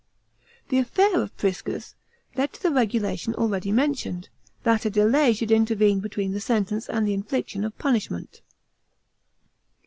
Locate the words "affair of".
0.87-1.37